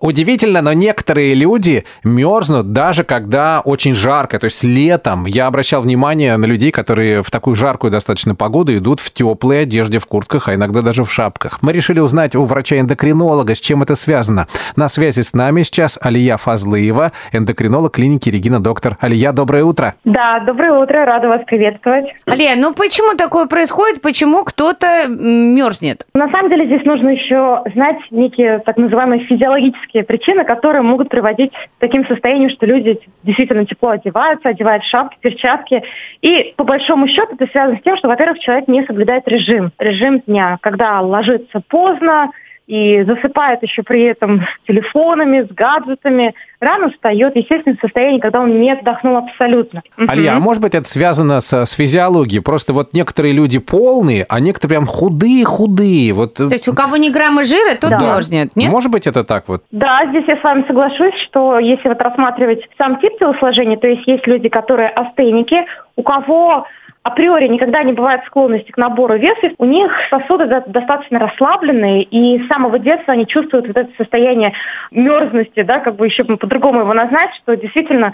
Удивительно, 0.00 0.62
но 0.62 0.72
некоторые 0.72 1.34
люди 1.34 1.84
мерзнут 2.04 2.72
даже 2.72 3.04
когда 3.04 3.60
очень 3.62 3.94
жарко, 3.94 4.38
то 4.38 4.46
есть 4.46 4.64
летом. 4.64 5.26
Я 5.26 5.46
обращал 5.46 5.82
внимание 5.82 6.38
на 6.38 6.46
людей, 6.46 6.70
которые 6.70 7.22
в 7.22 7.30
такую 7.30 7.54
жаркую 7.54 7.90
достаточно 7.90 8.34
погоду 8.34 8.74
идут 8.74 9.00
в 9.00 9.12
теплой 9.12 9.62
одежде, 9.62 9.98
в 9.98 10.06
куртках, 10.06 10.48
а 10.48 10.54
иногда 10.54 10.80
даже 10.80 11.04
в 11.04 11.12
шапках. 11.12 11.58
Мы 11.60 11.72
решили 11.72 12.00
узнать 12.00 12.34
у 12.34 12.44
врача-эндокринолога, 12.44 13.54
с 13.54 13.60
чем 13.60 13.82
это 13.82 13.94
связано. 13.94 14.46
На 14.74 14.88
связи 14.88 15.20
с 15.20 15.34
нами 15.34 15.62
сейчас 15.64 15.98
Алия 16.00 16.38
Фазлыева, 16.38 17.12
эндокринолог 17.32 17.92
клиники 17.92 18.30
Регина 18.30 18.62
Доктор. 18.62 18.96
Алия, 19.00 19.32
доброе 19.32 19.64
утро. 19.64 19.94
Да, 20.04 20.40
доброе 20.40 20.72
утро, 20.72 21.04
рада 21.04 21.28
вас 21.28 21.42
приветствовать. 21.46 22.06
Алия, 22.24 22.56
ну 22.56 22.72
почему 22.72 23.18
такое 23.18 23.44
происходит? 23.44 24.00
Почему 24.00 24.44
кто-то 24.44 25.08
мерзнет? 25.08 26.06
На 26.14 26.30
самом 26.30 26.48
деле 26.48 26.64
здесь 26.64 26.86
нужно 26.86 27.10
еще 27.10 27.62
знать 27.74 27.98
некие 28.10 28.60
так 28.60 28.78
называемые 28.78 29.26
физиологические 29.26 29.89
физические 29.90 30.04
причины, 30.04 30.44
которые 30.44 30.82
могут 30.82 31.08
приводить 31.08 31.52
к 31.52 31.80
таким 31.80 32.06
состояниям, 32.06 32.50
что 32.50 32.66
люди 32.66 32.98
действительно 33.22 33.66
тепло 33.66 33.90
одеваются, 33.90 34.48
одевают 34.48 34.84
шапки, 34.84 35.18
перчатки. 35.20 35.82
И 36.22 36.54
по 36.56 36.64
большому 36.64 37.08
счету 37.08 37.34
это 37.34 37.46
связано 37.50 37.78
с 37.78 37.82
тем, 37.82 37.96
что, 37.96 38.08
во-первых, 38.08 38.38
человек 38.38 38.68
не 38.68 38.84
соблюдает 38.84 39.26
режим, 39.26 39.72
режим 39.78 40.20
дня, 40.20 40.58
когда 40.60 41.00
ложится 41.00 41.60
поздно, 41.68 42.30
и 42.70 43.02
засыпает 43.02 43.64
еще 43.64 43.82
при 43.82 44.02
этом 44.02 44.42
с 44.42 44.66
телефонами, 44.68 45.42
с 45.42 45.52
гаджетами, 45.52 46.36
рано 46.60 46.90
встает, 46.92 47.34
естественно, 47.34 47.76
в 47.76 47.80
состоянии, 47.80 48.20
когда 48.20 48.40
он 48.40 48.60
не 48.60 48.70
отдохнул 48.70 49.16
абсолютно. 49.16 49.82
Алия, 49.96 50.36
а 50.36 50.38
может 50.38 50.62
быть 50.62 50.76
это 50.76 50.88
связано 50.88 51.40
с, 51.40 51.52
с 51.52 51.72
физиологией? 51.72 52.40
Просто 52.40 52.72
вот 52.72 52.94
некоторые 52.94 53.34
люди 53.34 53.58
полные, 53.58 54.24
а 54.28 54.38
некоторые 54.38 54.78
прям 54.78 54.86
худые-худые. 54.86 56.12
Вот... 56.12 56.34
То 56.34 56.44
есть 56.44 56.68
у 56.68 56.74
кого 56.74 56.96
ни 56.96 57.10
грамма 57.10 57.42
жира, 57.42 57.74
тот 57.74 57.90
да. 57.90 57.98
мерзнет, 57.98 58.54
нет? 58.54 58.70
Может 58.70 58.92
быть 58.92 59.08
это 59.08 59.24
так 59.24 59.48
вот? 59.48 59.64
Да, 59.72 60.06
здесь 60.10 60.24
я 60.28 60.36
с 60.36 60.42
вами 60.44 60.64
соглашусь, 60.68 61.14
что 61.24 61.58
если 61.58 61.88
вот 61.88 62.00
рассматривать 62.00 62.60
сам 62.78 63.00
тип 63.00 63.18
телосложения, 63.18 63.78
то 63.78 63.88
есть 63.88 64.06
есть 64.06 64.28
люди, 64.28 64.48
которые 64.48 64.90
астеники, 64.90 65.66
у 65.96 66.04
кого 66.04 66.66
априори 67.02 67.48
никогда 67.48 67.82
не 67.82 67.92
бывает 67.92 68.22
склонности 68.26 68.70
к 68.70 68.76
набору 68.76 69.16
веса, 69.16 69.52
у 69.58 69.64
них 69.64 69.92
сосуды 70.10 70.46
достаточно 70.66 71.18
расслабленные, 71.18 72.02
и 72.02 72.42
с 72.42 72.48
самого 72.48 72.78
детства 72.78 73.14
они 73.14 73.26
чувствуют 73.26 73.68
вот 73.68 73.76
это 73.76 73.90
состояние 73.96 74.52
мерзности, 74.90 75.62
да, 75.62 75.80
как 75.80 75.96
бы 75.96 76.06
еще 76.06 76.24
по-другому 76.24 76.80
его 76.80 76.92
назвать, 76.92 77.34
что 77.36 77.56
действительно 77.56 78.12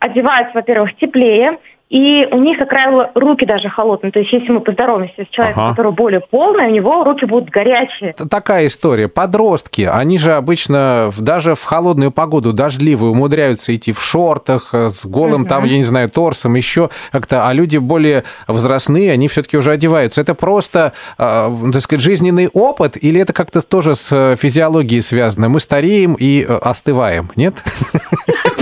одеваются, 0.00 0.54
во-первых, 0.54 0.96
теплее, 0.96 1.58
и 1.90 2.26
у 2.30 2.38
них, 2.38 2.58
как 2.58 2.70
правило, 2.70 3.10
руки 3.14 3.44
даже 3.44 3.68
холодные. 3.68 4.10
То 4.10 4.18
есть, 4.18 4.32
если 4.32 4.50
мы 4.50 4.60
поздороваемся 4.60 5.24
с 5.24 5.28
человеком, 5.28 5.64
ага. 5.64 5.70
который 5.72 5.92
более 5.92 6.20
полный, 6.20 6.66
у 6.68 6.70
него 6.70 7.04
руки 7.04 7.26
будут 7.26 7.50
горячие. 7.50 8.14
Такая 8.14 8.66
история. 8.66 9.06
Подростки, 9.08 9.82
они 9.82 10.16
же 10.16 10.32
обычно 10.32 11.10
даже 11.18 11.54
в 11.54 11.62
холодную 11.62 12.10
погоду, 12.10 12.52
дождливую, 12.52 13.12
умудряются 13.12 13.74
идти 13.76 13.92
в 13.92 14.00
шортах, 14.00 14.70
э, 14.72 14.88
с 14.88 15.04
голым 15.04 15.42
угу. 15.42 15.48
там, 15.48 15.64
я 15.64 15.76
не 15.76 15.82
знаю, 15.82 16.08
торсом, 16.08 16.54
еще 16.54 16.88
как-то. 17.12 17.46
А 17.46 17.52
люди 17.52 17.76
более 17.76 18.24
возрастные, 18.48 19.12
они 19.12 19.28
все-таки 19.28 19.58
уже 19.58 19.72
одеваются. 19.72 20.22
Это 20.22 20.34
просто, 20.34 20.94
э, 21.18 21.50
так 21.72 21.82
сказать, 21.82 22.02
жизненный 22.02 22.48
опыт 22.48 22.96
или 22.96 23.20
это 23.20 23.34
как-то 23.34 23.60
тоже 23.60 23.94
с 23.94 24.10
э, 24.10 24.36
физиологией 24.36 25.02
связано? 25.02 25.50
Мы 25.50 25.60
стареем 25.60 26.14
и 26.18 26.42
остываем, 26.44 27.30
нет? 27.36 27.62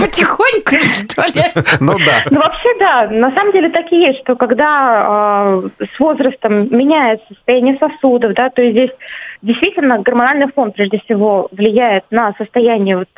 Потихоньку, 0.63 1.11
что 1.11 1.23
ли? 1.23 1.43
Ну 1.79 1.93
да. 2.05 2.23
Ну 2.31 2.39
вообще 2.39 2.69
да 2.79 3.07
на 3.09 3.35
самом 3.35 3.51
деле 3.53 3.69
так 3.69 3.91
и 3.91 4.01
есть, 4.01 4.19
что 4.21 4.35
когда 4.35 5.61
э, 5.77 5.85
с 5.85 5.99
возрастом 5.99 6.75
меняется 6.75 7.25
состояние 7.29 7.77
сосудов, 7.79 8.33
да, 8.33 8.49
то 8.49 8.61
есть 8.61 8.73
здесь 8.73 8.91
действительно 9.41 9.99
гормональный 9.99 10.51
фон 10.51 10.71
прежде 10.71 10.99
всего 10.99 11.47
влияет 11.51 12.05
на 12.11 12.33
состояние 12.37 12.97
вот 12.97 13.09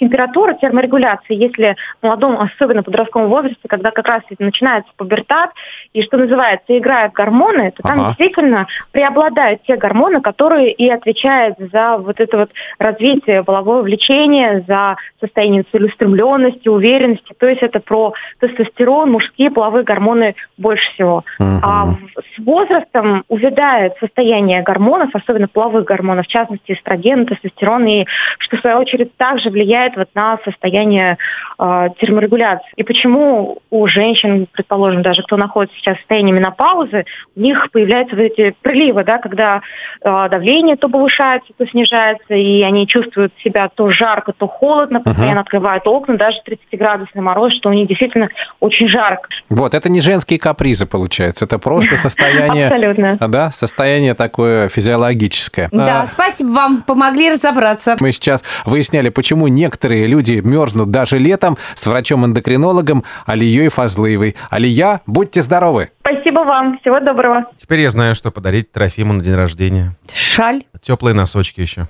температура, 0.00 0.54
терморегуляция, 0.54 1.36
если 1.36 1.76
в 2.00 2.04
молодом, 2.04 2.40
особенно 2.40 2.82
подростковом 2.82 3.28
возрасте, 3.28 3.60
когда 3.68 3.90
как 3.90 4.08
раз 4.08 4.22
начинается 4.38 4.90
пубертат, 4.96 5.50
и 5.92 6.02
что 6.02 6.16
называется, 6.16 6.76
играют 6.76 7.12
гормоны, 7.12 7.72
то 7.76 7.82
там 7.82 8.00
ага. 8.00 8.08
действительно 8.08 8.66
преобладают 8.90 9.62
те 9.64 9.76
гормоны, 9.76 10.20
которые 10.20 10.72
и 10.72 10.88
отвечают 10.88 11.56
за 11.72 11.98
вот 11.98 12.18
это 12.18 12.38
вот 12.38 12.50
развитие 12.78 13.44
полового 13.44 13.82
влечения, 13.82 14.64
за 14.66 14.96
состояние 15.20 15.64
целеустремленности, 15.70 16.68
уверенности. 16.68 17.34
То 17.38 17.46
есть 17.46 17.62
это 17.62 17.80
про 17.80 18.14
тестостерон, 18.40 19.12
мужские 19.12 19.50
половые 19.50 19.84
гормоны 19.84 20.34
больше 20.56 20.90
всего. 20.94 21.24
Угу. 21.38 21.60
А 21.62 21.92
с 21.92 22.38
возрастом 22.44 23.24
увядает 23.28 23.94
состояние 24.00 24.62
гормонов, 24.62 25.10
особенно 25.14 25.48
половых 25.48 25.84
гормонов, 25.84 26.26
в 26.26 26.30
частности 26.30 26.72
эстроген, 26.72 27.26
тестостерон, 27.26 27.86
и 27.86 28.06
что 28.38 28.56
в 28.56 28.60
свою 28.60 28.78
очередь 28.78 29.16
также 29.16 29.50
влияет 29.50 29.89
влияет 29.90 29.96
вот 29.96 30.08
на 30.14 30.38
состояние 30.44 31.18
э, 31.58 31.88
терморегуляции. 32.00 32.68
И 32.76 32.82
почему 32.82 33.58
у 33.70 33.86
женщин, 33.86 34.46
предположим, 34.50 35.02
даже 35.02 35.22
кто 35.22 35.36
находится 35.36 35.76
сейчас 35.78 35.96
в 35.96 36.00
состоянии 36.00 36.32
менопаузы, 36.32 37.04
у 37.36 37.40
них 37.40 37.70
появляются 37.70 38.16
вот 38.16 38.22
эти 38.22 38.54
приливы, 38.62 39.04
да, 39.04 39.18
когда 39.18 39.62
э, 40.02 40.28
давление 40.30 40.76
то 40.76 40.88
повышается, 40.88 41.52
то 41.56 41.66
снижается, 41.66 42.34
и 42.34 42.62
они 42.62 42.86
чувствуют 42.86 43.32
себя 43.42 43.68
то 43.68 43.90
жарко, 43.90 44.32
то 44.32 44.46
холодно, 44.46 45.00
постоянно 45.00 45.38
uh-huh. 45.38 45.42
открывают 45.42 45.86
окна, 45.86 46.16
даже 46.16 46.38
30-градусный 46.46 47.22
мороз, 47.22 47.54
что 47.54 47.68
у 47.68 47.72
них 47.72 47.88
действительно 47.88 48.28
очень 48.60 48.88
жарко. 48.88 49.28
Вот, 49.48 49.74
это 49.74 49.88
не 49.90 50.00
женские 50.00 50.38
капризы, 50.38 50.86
получается, 50.86 51.44
это 51.44 51.58
просто 51.58 51.96
состояние... 51.96 52.68
Абсолютно. 52.68 53.18
Да, 53.20 53.50
состояние 53.52 54.14
такое 54.14 54.68
физиологическое. 54.68 55.68
Да, 55.72 56.06
спасибо 56.06 56.48
вам, 56.48 56.82
помогли 56.82 57.30
разобраться. 57.30 57.96
Мы 58.00 58.12
сейчас 58.12 58.44
выясняли, 58.64 59.08
почему 59.10 59.48
некоторые 59.48 59.79
Некоторые 59.80 60.08
люди 60.08 60.42
мерзнут 60.44 60.90
даже 60.90 61.16
летом 61.16 61.56
с 61.74 61.86
врачом-эндокринологом 61.86 63.02
Алией 63.24 63.68
Фазлыевой. 63.68 64.36
Алия, 64.50 65.00
будьте 65.06 65.40
здоровы! 65.40 65.88
Спасибо 66.00 66.40
вам. 66.40 66.78
Всего 66.80 67.00
доброго. 67.00 67.46
Теперь 67.56 67.80
я 67.80 67.90
знаю, 67.90 68.14
что 68.14 68.30
подарить 68.30 68.72
Трофиму 68.72 69.14
на 69.14 69.20
день 69.20 69.34
рождения. 69.34 69.96
Шаль. 70.12 70.64
Теплые 70.82 71.14
носочки 71.14 71.62
еще. 71.62 71.88